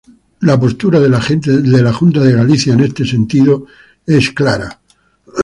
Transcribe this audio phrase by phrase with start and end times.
[0.41, 1.21] La postura de la
[1.93, 3.67] Junta de Galicia en ese sentido
[4.03, 4.81] es clara.